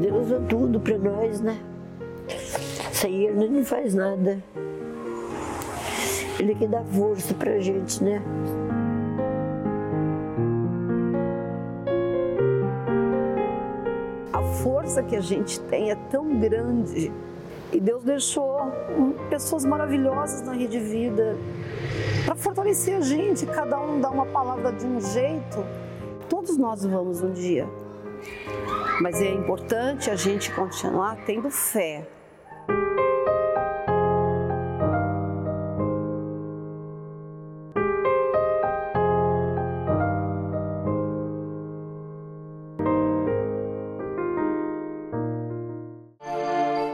Deus 0.00 0.32
é 0.32 0.38
tudo 0.48 0.80
para 0.80 0.96
nós, 0.96 1.42
né? 1.42 1.60
Sem 2.90 3.26
ele 3.26 3.48
não 3.48 3.62
faz 3.62 3.94
nada. 3.94 4.42
Ele 6.38 6.54
que 6.54 6.66
dá 6.66 6.82
força 6.82 7.34
pra 7.34 7.58
gente, 7.60 8.02
né? 8.02 8.22
A 14.32 14.40
força 14.62 15.02
que 15.02 15.14
a 15.14 15.20
gente 15.20 15.60
tem 15.60 15.90
é 15.90 15.94
tão 16.10 16.40
grande. 16.40 17.12
E 17.70 17.78
Deus 17.78 18.02
deixou 18.02 18.72
pessoas 19.28 19.66
maravilhosas 19.66 20.40
na 20.46 20.54
rede 20.54 20.78
vida 20.78 21.36
para 22.24 22.34
fortalecer 22.34 22.96
a 22.96 23.00
gente, 23.00 23.44
cada 23.44 23.78
um 23.78 24.00
dá 24.00 24.08
uma 24.08 24.24
palavra 24.24 24.72
de 24.72 24.86
um 24.86 24.98
jeito. 24.98 25.62
Todos 26.26 26.56
nós 26.56 26.86
vamos 26.86 27.22
um 27.22 27.32
dia. 27.32 27.68
Mas 29.00 29.22
é 29.22 29.32
importante 29.32 30.10
a 30.10 30.14
gente 30.14 30.52
continuar 30.52 31.16
tendo 31.24 31.50
fé. 31.50 32.06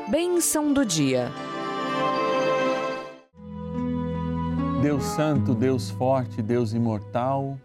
Bênção 0.09 0.73
do 0.73 0.85
dia. 0.87 1.33
Deus 4.81 5.03
Santo, 5.03 5.53
Deus 5.53 5.91
Forte, 5.91 6.41
Deus 6.41 6.73
Imortal, 6.73 7.59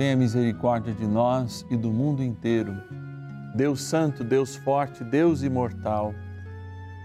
tenha 0.00 0.16
misericórdia 0.16 0.94
de 0.94 1.06
nós 1.06 1.66
e 1.68 1.76
do 1.76 1.90
mundo 1.90 2.24
inteiro. 2.24 2.74
Deus 3.54 3.82
Santo, 3.82 4.24
Deus 4.24 4.56
Forte, 4.56 5.04
Deus 5.04 5.42
Imortal, 5.42 6.14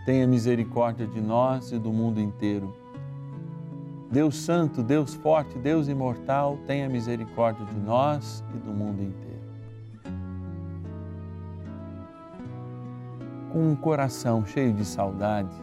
tenha 0.05 0.25
misericórdia 0.25 1.05
de 1.05 1.19
nós 1.19 1.73
e 1.73 1.77
do 1.77 1.91
mundo 1.91 2.21
inteiro. 2.21 2.73
Deus 4.10 4.38
Santo, 4.38 4.81
Deus 4.81 5.13
Forte, 5.13 5.60
Deus 5.60 5.89
Imortal, 5.89 6.58
tenha 6.65 6.88
misericórdia 6.88 7.65
de 7.65 7.77
nós 7.81 8.41
e 8.55 8.58
do 8.60 8.71
mundo 8.71 9.03
inteiro. 9.03 9.36
com 13.51 13.71
um 13.71 13.75
coração 13.75 14.45
cheio 14.45 14.73
de 14.73 14.84
saudade, 14.84 15.55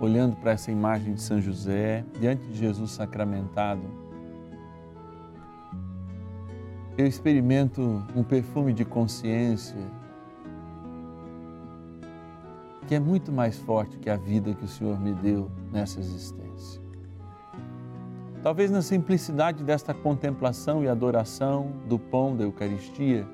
olhando 0.00 0.36
para 0.36 0.52
essa 0.52 0.70
imagem 0.70 1.14
de 1.14 1.20
São 1.20 1.40
José, 1.40 2.04
diante 2.20 2.46
de 2.46 2.56
Jesus 2.56 2.92
sacramentado, 2.92 4.03
eu 6.96 7.06
experimento 7.06 8.04
um 8.14 8.22
perfume 8.22 8.72
de 8.72 8.84
consciência 8.84 9.76
que 12.86 12.94
é 12.94 13.00
muito 13.00 13.32
mais 13.32 13.56
forte 13.56 13.98
que 13.98 14.10
a 14.10 14.16
vida 14.16 14.54
que 14.54 14.64
o 14.64 14.68
Senhor 14.68 15.00
me 15.00 15.12
deu 15.14 15.50
nessa 15.72 15.98
existência. 15.98 16.80
Talvez 18.42 18.70
na 18.70 18.82
simplicidade 18.82 19.64
desta 19.64 19.94
contemplação 19.94 20.84
e 20.84 20.88
adoração 20.88 21.72
do 21.88 21.98
pão 21.98 22.36
da 22.36 22.44
Eucaristia, 22.44 23.26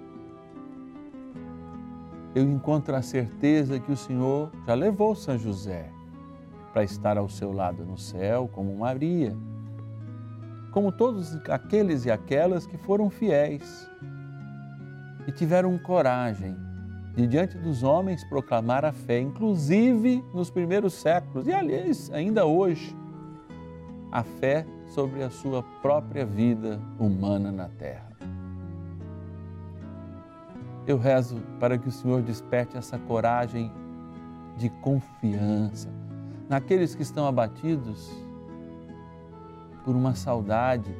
eu 2.32 2.44
encontro 2.44 2.94
a 2.94 3.02
certeza 3.02 3.80
que 3.80 3.90
o 3.90 3.96
Senhor 3.96 4.52
já 4.64 4.74
levou 4.74 5.16
São 5.16 5.36
José 5.36 5.90
para 6.72 6.84
estar 6.84 7.18
ao 7.18 7.28
seu 7.28 7.52
lado 7.52 7.84
no 7.84 7.98
céu, 7.98 8.48
como 8.52 8.78
Maria, 8.78 9.36
como 10.70 10.92
todos 10.92 11.36
aqueles 11.48 12.04
e 12.04 12.10
aquelas 12.10 12.66
que 12.66 12.76
foram 12.78 13.10
fiéis 13.10 13.90
e 15.26 15.32
tiveram 15.32 15.76
coragem 15.78 16.56
de 17.14 17.26
diante 17.26 17.58
dos 17.58 17.82
homens 17.82 18.22
proclamar 18.24 18.84
a 18.84 18.92
fé, 18.92 19.20
inclusive 19.20 20.24
nos 20.32 20.50
primeiros 20.50 20.94
séculos 20.94 21.46
e 21.46 21.52
aliás 21.52 22.10
ainda 22.12 22.46
hoje, 22.46 22.96
a 24.12 24.22
fé 24.22 24.66
sobre 24.86 25.22
a 25.22 25.30
sua 25.30 25.62
própria 25.82 26.24
vida 26.24 26.80
humana 26.98 27.52
na 27.52 27.68
terra. 27.68 28.10
Eu 30.86 30.98
rezo 30.98 31.40
para 31.58 31.78
que 31.78 31.88
o 31.88 31.92
Senhor 31.92 32.22
desperte 32.22 32.76
essa 32.76 32.98
coragem 32.98 33.72
de 34.56 34.68
confiança 34.68 35.88
naqueles 36.48 36.94
que 36.94 37.02
estão 37.02 37.26
abatidos 37.26 38.10
por 39.84 39.96
uma 39.96 40.14
saudade 40.14 40.94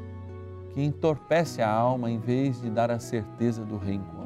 que 0.72 0.82
entorpece 0.82 1.62
a 1.62 1.70
alma 1.70 2.10
em 2.10 2.18
vez 2.18 2.60
de 2.60 2.70
dar 2.70 2.90
a 2.90 2.98
certeza 2.98 3.64
do 3.64 3.76
reencontro. 3.76 4.20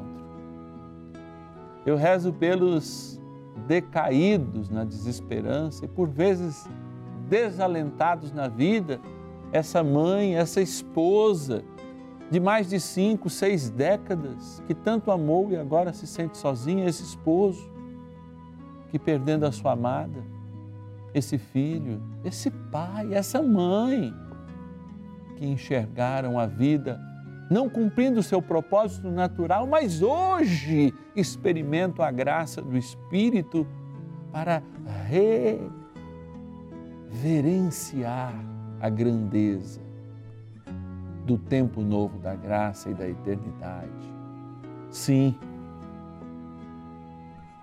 Eu 1.85 1.95
rezo 1.95 2.33
pelos 2.33 3.19
decaídos 3.67 4.69
na 4.69 4.83
desesperança 4.83 5.85
e 5.85 5.87
por 5.87 6.07
vezes 6.07 6.67
desalentados 7.27 8.31
na 8.31 8.47
vida, 8.47 8.99
essa 9.51 9.83
mãe, 9.83 10.35
essa 10.35 10.61
esposa 10.61 11.63
de 12.29 12.39
mais 12.39 12.69
de 12.69 12.79
cinco, 12.79 13.29
seis 13.29 13.69
décadas, 13.69 14.61
que 14.67 14.73
tanto 14.73 15.11
amou 15.11 15.51
e 15.51 15.57
agora 15.57 15.93
se 15.93 16.07
sente 16.07 16.37
sozinha, 16.37 16.87
esse 16.87 17.03
esposo 17.03 17.71
que 18.89 18.97
perdendo 18.97 19.45
a 19.45 19.51
sua 19.51 19.73
amada, 19.73 20.23
esse 21.13 21.37
filho, 21.37 22.01
esse 22.23 22.49
pai, 22.49 23.13
essa 23.13 23.41
mãe, 23.41 24.13
que 25.35 25.45
enxergaram 25.45 26.39
a 26.39 26.45
vida 26.45 26.99
não 27.49 27.69
cumprindo 27.69 28.19
o 28.19 28.23
seu 28.23 28.41
propósito 28.41 29.09
natural, 29.09 29.67
mas 29.67 30.01
hoje 30.01 30.93
experimento 31.15 32.01
a 32.01 32.11
graça 32.11 32.61
do 32.61 32.75
Espírito 32.77 33.67
para 34.31 34.63
reverenciar 37.11 38.33
a 38.79 38.89
grandeza 38.89 39.79
do 41.25 41.37
tempo 41.37 41.81
novo 41.81 42.17
da 42.19 42.35
graça 42.35 42.89
e 42.89 42.93
da 42.93 43.07
eternidade. 43.07 44.13
Sim, 44.89 45.35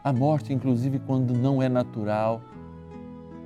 a 0.04 0.12
morte, 0.12 0.52
inclusive 0.52 0.98
quando 1.00 1.32
não 1.32 1.62
é 1.62 1.68
natural, 1.68 2.40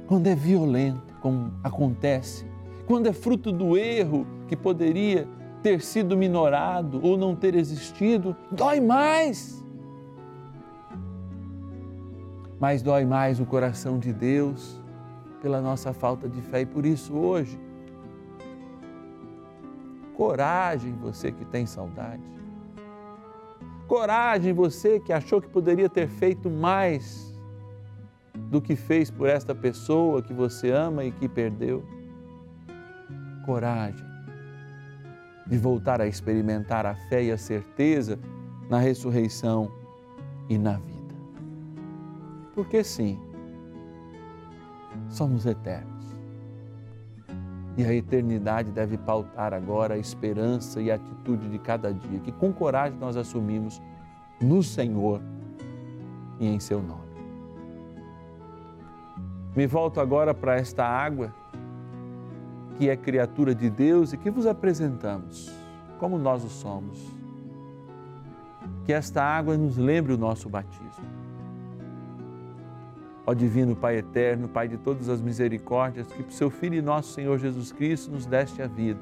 quando 0.06 0.26
é 0.26 0.34
violenta, 0.34 1.14
como 1.20 1.52
acontece, 1.62 2.46
quando 2.86 3.06
é 3.06 3.12
fruto 3.12 3.52
do 3.52 3.76
erro 3.76 4.26
que 4.48 4.56
poderia 4.56 5.28
ter 5.62 5.80
sido 5.80 6.16
minorado 6.16 7.00
ou 7.02 7.16
não 7.16 7.34
ter 7.34 7.54
existido, 7.54 8.36
dói 8.50 8.80
mais. 8.80 9.64
Mas 12.58 12.82
dói 12.82 13.04
mais 13.04 13.40
o 13.40 13.44
coração 13.44 13.98
de 13.98 14.12
Deus 14.12 14.80
pela 15.42 15.60
nossa 15.60 15.92
falta 15.92 16.28
de 16.28 16.40
fé 16.40 16.62
e 16.62 16.66
por 16.66 16.86
isso 16.86 17.14
hoje 17.14 17.58
Coragem, 20.16 20.94
você 20.94 21.30
que 21.30 21.44
tem 21.44 21.66
saudade. 21.66 22.22
Coragem, 23.86 24.52
você 24.54 24.98
que 24.98 25.12
achou 25.12 25.42
que 25.42 25.48
poderia 25.48 25.90
ter 25.90 26.08
feito 26.08 26.48
mais 26.48 27.38
do 28.34 28.60
que 28.60 28.74
fez 28.74 29.10
por 29.10 29.28
esta 29.28 29.54
pessoa 29.54 30.22
que 30.22 30.32
você 30.32 30.70
ama 30.70 31.04
e 31.04 31.12
que 31.12 31.28
perdeu. 31.28 31.84
Coragem 33.46 34.04
de 35.46 35.56
voltar 35.56 36.00
a 36.00 36.06
experimentar 36.06 36.84
a 36.84 36.94
fé 37.08 37.22
e 37.22 37.30
a 37.30 37.38
certeza 37.38 38.18
na 38.68 38.78
ressurreição 38.78 39.70
e 40.48 40.58
na 40.58 40.76
vida. 40.78 41.14
Porque 42.52 42.82
sim, 42.82 43.18
somos 45.08 45.46
eternos 45.46 45.96
e 47.76 47.84
a 47.84 47.92
eternidade 47.92 48.70
deve 48.70 48.96
pautar 48.96 49.52
agora 49.52 49.94
a 49.94 49.98
esperança 49.98 50.80
e 50.80 50.90
a 50.90 50.94
atitude 50.94 51.48
de 51.48 51.58
cada 51.58 51.92
dia, 51.92 52.18
que 52.20 52.32
com 52.32 52.52
coragem 52.52 52.98
nós 52.98 53.16
assumimos 53.16 53.82
no 54.40 54.62
Senhor 54.62 55.20
e 56.40 56.46
em 56.46 56.58
seu 56.58 56.82
nome. 56.82 57.06
Me 59.54 59.66
volto 59.66 60.00
agora 60.00 60.34
para 60.34 60.56
esta 60.56 60.84
água, 60.84 61.34
que 62.78 62.88
é 62.88 62.96
criatura 62.96 63.54
de 63.54 63.70
Deus 63.70 64.12
e 64.12 64.16
que 64.16 64.30
vos 64.30 64.46
apresentamos 64.46 65.50
como 65.98 66.18
nós 66.18 66.44
o 66.44 66.48
somos. 66.48 66.98
Que 68.84 68.92
esta 68.92 69.22
água 69.22 69.56
nos 69.56 69.76
lembre 69.76 70.12
o 70.12 70.18
nosso 70.18 70.48
batismo 70.48 71.26
Ó 73.26 73.34
Divino 73.34 73.74
Pai 73.74 73.96
Eterno, 73.96 74.48
Pai 74.48 74.68
de 74.68 74.78
todas 74.78 75.08
as 75.08 75.20
misericórdias, 75.20 76.06
que 76.06 76.22
por 76.22 76.32
seu 76.32 76.48
Filho 76.48 76.76
e 76.76 76.82
nosso 76.82 77.12
Senhor 77.12 77.36
Jesus 77.38 77.72
Cristo 77.72 78.12
nos 78.12 78.24
deste 78.24 78.62
a 78.62 78.68
vida 78.68 79.00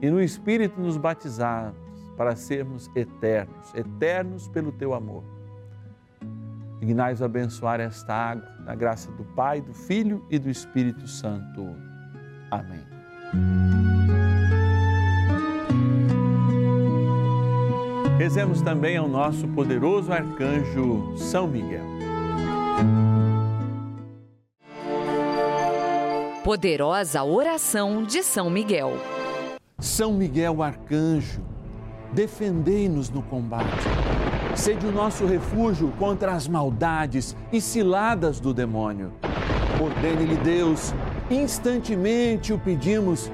e 0.00 0.08
no 0.08 0.22
Espírito 0.22 0.80
nos 0.80 0.96
batizamos 0.96 1.76
para 2.16 2.36
sermos 2.36 2.88
eternos, 2.94 3.74
eternos 3.74 4.46
pelo 4.48 4.70
teu 4.70 4.94
amor. 4.94 5.24
Dignai-os 6.78 7.22
abençoar 7.22 7.80
esta 7.80 8.12
água, 8.12 8.48
na 8.64 8.74
graça 8.74 9.10
do 9.12 9.24
Pai, 9.24 9.60
do 9.60 9.72
Filho 9.72 10.24
e 10.30 10.38
do 10.38 10.50
Espírito 10.50 11.06
Santo. 11.06 11.91
Amém. 12.52 12.84
Rezemos 18.18 18.60
também 18.60 18.98
ao 18.98 19.08
nosso 19.08 19.48
poderoso 19.48 20.12
arcanjo 20.12 21.16
São 21.16 21.46
Miguel. 21.46 21.86
Poderosa 26.44 27.24
oração 27.24 28.02
de 28.02 28.22
São 28.22 28.50
Miguel. 28.50 28.98
São 29.78 30.12
Miguel 30.12 30.62
Arcanjo, 30.62 31.40
defendei-nos 32.12 33.08
no 33.08 33.22
combate. 33.22 33.64
Sede 34.54 34.86
o 34.86 34.92
nosso 34.92 35.24
refúgio 35.24 35.90
contra 35.98 36.32
as 36.32 36.46
maldades 36.46 37.34
e 37.50 37.62
ciladas 37.62 38.38
do 38.38 38.52
demônio. 38.52 39.10
Ordene-lhe 39.80 40.36
Deus, 40.36 40.92
instantemente 41.34 42.52
o 42.52 42.58
pedimos, 42.58 43.30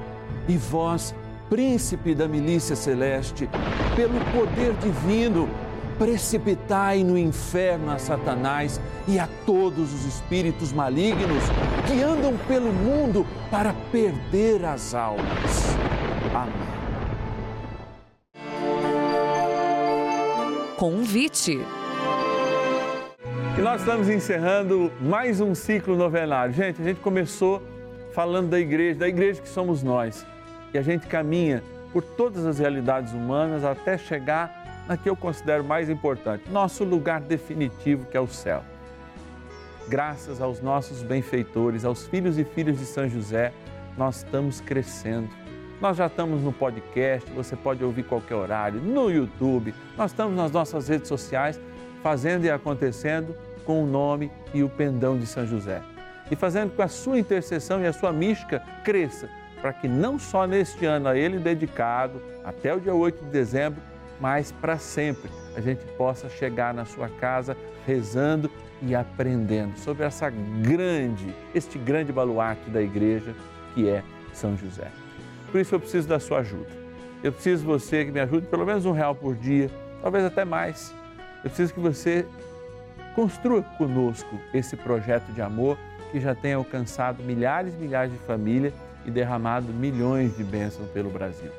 e 0.48 0.56
vós, 0.56 1.14
príncipe 1.50 2.14
da 2.14 2.28
milícia 2.28 2.76
celeste, 2.76 3.48
pelo 3.96 4.18
poder 4.32 4.72
divino, 4.74 5.48
precipitai 5.98 7.02
no 7.02 7.18
inferno 7.18 7.90
a 7.90 7.98
Satanás 7.98 8.80
e 9.06 9.18
a 9.18 9.28
todos 9.44 9.92
os 9.92 10.04
espíritos 10.04 10.72
malignos 10.72 11.42
que 11.86 12.02
andam 12.02 12.36
pelo 12.46 12.72
mundo 12.72 13.26
para 13.50 13.74
perder 13.90 14.64
as 14.64 14.94
almas. 14.94 15.76
Amém. 16.32 16.68
Convite. 20.76 21.58
E 23.58 23.60
nós 23.60 23.80
estamos 23.80 24.08
encerrando 24.08 24.92
mais 25.00 25.40
um 25.40 25.52
ciclo 25.52 25.96
novenário. 25.96 26.54
Gente, 26.54 26.80
a 26.80 26.84
gente 26.84 27.00
começou 27.00 27.60
falando 28.18 28.50
da 28.50 28.58
igreja, 28.58 28.98
da 28.98 29.08
igreja 29.08 29.40
que 29.40 29.48
somos 29.48 29.80
nós. 29.80 30.26
E 30.74 30.78
a 30.78 30.82
gente 30.82 31.06
caminha 31.06 31.62
por 31.92 32.02
todas 32.02 32.44
as 32.44 32.58
realidades 32.58 33.12
humanas 33.12 33.62
até 33.62 33.96
chegar 33.96 34.84
na 34.88 34.96
que 34.96 35.08
eu 35.08 35.14
considero 35.14 35.62
mais 35.62 35.88
importante, 35.88 36.50
nosso 36.50 36.82
lugar 36.82 37.20
definitivo, 37.20 38.06
que 38.06 38.16
é 38.16 38.20
o 38.20 38.26
céu. 38.26 38.64
Graças 39.86 40.42
aos 40.42 40.60
nossos 40.60 41.00
benfeitores, 41.00 41.84
aos 41.84 42.08
filhos 42.08 42.40
e 42.40 42.44
filhas 42.44 42.80
de 42.80 42.86
São 42.86 43.08
José, 43.08 43.52
nós 43.96 44.16
estamos 44.16 44.60
crescendo. 44.60 45.28
Nós 45.80 45.96
já 45.96 46.08
estamos 46.08 46.42
no 46.42 46.52
podcast, 46.52 47.30
você 47.30 47.54
pode 47.54 47.84
ouvir 47.84 48.02
qualquer 48.02 48.34
horário, 48.34 48.80
no 48.80 49.08
YouTube, 49.12 49.72
nós 49.96 50.10
estamos 50.10 50.34
nas 50.34 50.50
nossas 50.50 50.88
redes 50.88 51.06
sociais, 51.06 51.60
fazendo 52.02 52.46
e 52.46 52.50
acontecendo 52.50 53.32
com 53.64 53.84
o 53.84 53.86
nome 53.86 54.28
e 54.52 54.64
o 54.64 54.68
pendão 54.68 55.16
de 55.16 55.24
São 55.24 55.46
José. 55.46 55.80
E 56.30 56.36
fazendo 56.36 56.74
com 56.74 56.82
a 56.82 56.88
sua 56.88 57.18
intercessão 57.18 57.82
e 57.82 57.86
a 57.86 57.92
sua 57.92 58.12
mística 58.12 58.62
cresça, 58.84 59.28
para 59.60 59.72
que 59.72 59.88
não 59.88 60.18
só 60.18 60.46
neste 60.46 60.84
ano 60.84 61.08
a 61.08 61.16
ele 61.16 61.38
dedicado, 61.38 62.20
até 62.44 62.74
o 62.74 62.80
dia 62.80 62.94
8 62.94 63.24
de 63.24 63.30
dezembro, 63.30 63.80
mas 64.20 64.52
para 64.52 64.78
sempre 64.78 65.30
a 65.56 65.60
gente 65.60 65.84
possa 65.96 66.28
chegar 66.28 66.74
na 66.74 66.84
sua 66.84 67.08
casa 67.08 67.56
rezando 67.86 68.50
e 68.82 68.94
aprendendo 68.94 69.76
sobre 69.78 70.04
essa 70.04 70.30
grande, 70.30 71.34
este 71.54 71.78
grande 71.78 72.12
baluarte 72.12 72.70
da 72.70 72.80
igreja 72.80 73.34
que 73.74 73.88
é 73.88 74.02
São 74.32 74.56
José. 74.56 74.88
Por 75.50 75.60
isso 75.60 75.74
eu 75.74 75.80
preciso 75.80 76.06
da 76.06 76.20
sua 76.20 76.40
ajuda. 76.40 76.68
Eu 77.22 77.32
preciso 77.32 77.64
você 77.64 78.04
que 78.04 78.12
me 78.12 78.20
ajude 78.20 78.46
pelo 78.46 78.64
menos 78.64 78.84
um 78.84 78.92
real 78.92 79.14
por 79.14 79.34
dia, 79.34 79.70
talvez 80.00 80.24
até 80.24 80.44
mais. 80.44 80.94
Eu 81.42 81.50
preciso 81.50 81.74
que 81.74 81.80
você 81.80 82.24
construa 83.14 83.62
conosco 83.62 84.38
esse 84.54 84.76
projeto 84.76 85.32
de 85.32 85.42
amor 85.42 85.76
que 86.10 86.20
já 86.20 86.34
tem 86.34 86.54
alcançado 86.54 87.22
milhares 87.22 87.74
e 87.74 87.76
milhares 87.76 88.12
de 88.12 88.18
famílias 88.18 88.72
e 89.04 89.10
derramado 89.10 89.72
milhões 89.72 90.36
de 90.36 90.44
bênçãos 90.44 90.88
pelo 90.90 91.10
Brasil. 91.10 91.50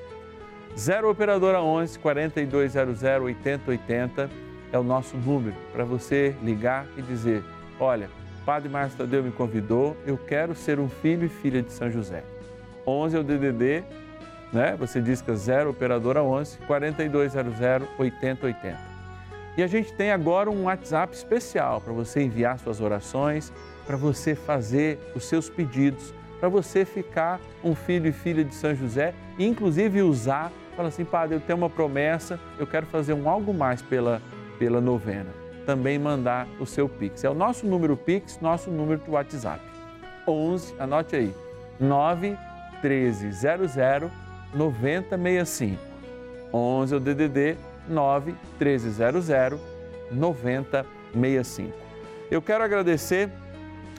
0 0.77 1.09
Operadora 1.09 1.61
11 1.61 1.99
4200 1.99 3.03
8080 3.03 4.29
é 4.71 4.77
o 4.77 4.83
nosso 4.83 5.17
número 5.17 5.55
para 5.73 5.83
você 5.83 6.35
ligar 6.43 6.85
e 6.95 7.01
dizer: 7.01 7.43
Olha, 7.79 8.09
Padre 8.45 8.69
Márcio 8.69 8.97
Tadeu 8.97 9.23
me 9.23 9.31
convidou, 9.31 9.97
eu 10.05 10.17
quero 10.17 10.55
ser 10.55 10.79
um 10.79 10.89
filho 10.89 11.25
e 11.25 11.29
filha 11.29 11.61
de 11.61 11.71
São 11.71 11.91
José. 11.91 12.23
11 12.85 13.17
é 13.17 13.19
o 13.19 13.23
DDD, 13.23 13.83
né? 14.53 14.75
Você 14.79 15.01
diz 15.01 15.21
que 15.21 15.31
é 15.31 15.35
0 15.35 15.71
Operadora 15.71 16.23
11 16.23 16.57
4200 16.65 17.53
8080. 17.97 18.89
E 19.57 19.63
a 19.63 19.67
gente 19.67 19.91
tem 19.93 20.11
agora 20.11 20.49
um 20.49 20.63
WhatsApp 20.63 21.13
especial 21.13 21.81
para 21.81 21.91
você 21.91 22.21
enviar 22.21 22.57
suas 22.59 22.79
orações, 22.79 23.51
para 23.89 23.97
você 23.97 24.35
fazer 24.35 24.99
os 25.15 25.25
seus 25.25 25.49
pedidos, 25.49 26.13
para 26.39 26.47
você 26.47 26.85
ficar 26.85 27.39
um 27.63 27.73
filho 27.73 28.05
e 28.07 28.11
filha 28.11 28.43
de 28.43 28.53
São 28.53 28.75
José 28.75 29.15
e 29.35 29.47
inclusive 29.47 30.03
usar, 30.03 30.51
fala 30.77 30.89
assim, 30.89 31.03
Padre, 31.03 31.37
eu 31.37 31.41
tenho 31.41 31.57
uma 31.57 31.71
promessa, 31.71 32.39
eu 32.59 32.67
quero 32.67 32.85
fazer 32.85 33.13
um 33.13 33.27
algo 33.27 33.51
mais 33.51 33.81
pela 33.81 34.21
pela 34.59 34.79
novena. 34.79 35.31
Também 35.65 35.97
mandar 35.97 36.47
o 36.59 36.67
seu 36.67 36.87
Pix. 36.87 37.23
É 37.23 37.29
o 37.31 37.33
nosso 37.33 37.65
número 37.65 37.97
Pix, 37.97 38.37
nosso 38.39 38.69
número 38.69 38.99
do 38.99 39.13
WhatsApp. 39.13 39.59
11, 40.27 40.75
anote 40.77 41.15
aí, 41.15 41.33
9 41.79 42.37
1300 42.83 44.11
9065. 44.53 45.81
11 46.53 46.93
é 46.93 46.97
o 46.97 46.99
DDD 46.99 47.57
9 47.87 48.35
1300 48.59 49.59
9065. 50.11 51.73
Eu 52.29 52.39
quero 52.39 52.63
agradecer 52.63 53.31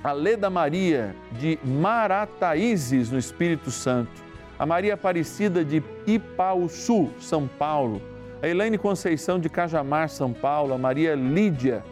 a 0.02 0.12
Leda 0.12 0.48
Maria 0.48 1.14
de 1.32 1.58
Marataízes, 1.62 3.10
no 3.10 3.18
Espírito 3.18 3.70
Santo, 3.70 4.10
a 4.58 4.64
Maria 4.64 4.94
Aparecida 4.94 5.64
de 5.64 5.82
Ipauçu, 6.06 7.10
São 7.20 7.46
Paulo, 7.46 8.00
a 8.42 8.48
Elaine 8.48 8.78
Conceição 8.78 9.38
de 9.38 9.50
Cajamar, 9.50 10.08
São 10.08 10.32
Paulo, 10.32 10.72
a 10.72 10.78
Maria 10.78 11.14
Lídia 11.14 11.84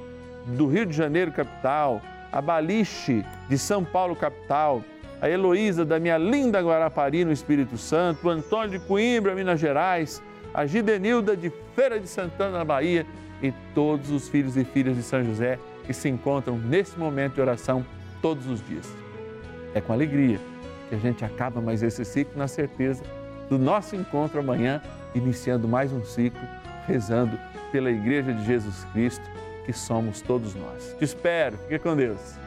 do 0.47 0.67
Rio 0.67 0.87
de 0.87 0.97
Janeiro, 0.97 1.33
capital, 1.33 2.01
a 2.33 2.41
Baliche 2.41 3.25
de 3.49 3.59
São 3.59 3.85
Paulo, 3.85 4.17
capital, 4.17 4.83
a 5.21 5.29
Heloísa 5.29 5.85
da 5.85 5.99
minha 5.99 6.17
linda 6.17 6.61
Guarapari, 6.61 7.25
no 7.25 7.33
Espírito 7.33 7.77
Santo, 7.77 8.27
o 8.27 8.31
Antônio 8.31 8.79
de 8.79 8.87
Coimbra, 8.87 9.35
Minas 9.35 9.61
Gerais, 9.61 10.23
a 10.55 10.65
Gidenilda 10.65 11.37
de 11.37 11.53
Feira 11.75 12.01
de 12.01 12.09
Santana, 12.09 12.59
na 12.59 12.65
Bahia. 12.65 13.05
E 13.41 13.53
todos 13.73 14.11
os 14.11 14.29
filhos 14.29 14.57
e 14.57 14.65
filhas 14.65 14.97
de 14.97 15.03
São 15.03 15.25
José 15.25 15.61
que 15.87 15.93
se 15.93 16.09
encontram 16.09 16.59
nesse 16.59 16.99
momento 16.99 17.35
de 17.35 17.41
oração 17.41 17.85
todos 18.21 18.47
os 18.47 18.67
dias. 18.67 18.87
É 19.75 19.81
com 19.81 19.93
alegria 19.93 20.41
que 20.89 20.95
a 20.95 20.99
gente 20.99 21.25
acaba 21.25 21.61
mais 21.61 21.83
esse 21.83 22.05
ciclo 22.05 22.37
na 22.37 22.49
certeza 22.49 23.03
do 23.49 23.59
nosso 23.59 23.97
encontro 23.97 24.41
amanhã 24.41 24.81
iniciando 25.15 25.69
mais 25.69 25.93
um 25.93 26.05
ciclo, 26.05 26.41
rezando 26.87 27.39
pela 27.73 27.91
Igreja 27.91 28.33
de 28.33 28.45
Jesus 28.45 28.85
Cristo, 28.93 29.25
que 29.65 29.73
somos 29.73 30.21
todos 30.21 30.55
nós. 30.55 30.95
Te 30.99 31.05
espero, 31.05 31.57
fique 31.69 31.79
com 31.79 31.95
Deus. 31.95 32.39